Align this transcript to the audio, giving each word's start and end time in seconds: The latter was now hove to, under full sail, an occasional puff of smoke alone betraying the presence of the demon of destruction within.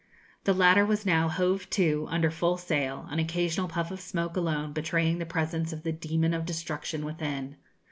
The 0.45 0.53
latter 0.55 0.83
was 0.83 1.05
now 1.05 1.29
hove 1.29 1.69
to, 1.69 2.07
under 2.09 2.31
full 2.31 2.57
sail, 2.57 3.05
an 3.11 3.19
occasional 3.19 3.67
puff 3.67 3.91
of 3.91 4.01
smoke 4.01 4.35
alone 4.35 4.73
betraying 4.73 5.19
the 5.19 5.27
presence 5.27 5.71
of 5.73 5.83
the 5.83 5.91
demon 5.91 6.33
of 6.33 6.43
destruction 6.43 7.05
within. 7.05 7.57